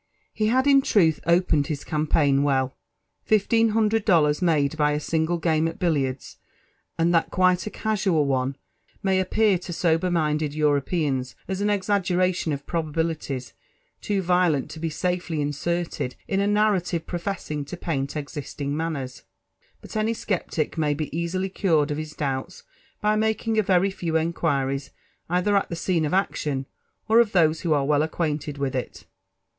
[0.35, 2.75] Be had, in truth, opened his compaign well.
[3.23, 6.37] Fifteen hundred dollars made by a single game at billiards,
[6.97, 8.55] and that quite a casual one,
[9.05, 13.53] nmy appear to sober minded Europeans as an exageration of probabilities
[14.09, 19.21] loo violent to be safely inserted in a narrative professing to paint exist ing manners;
[19.81, 22.63] but any sceptic may be easily cured of his doubts
[23.01, 24.89] by making a very few inquiries
[25.29, 26.65] either at the scene of action
[27.07, 29.05] or of those who are well acquainted with it.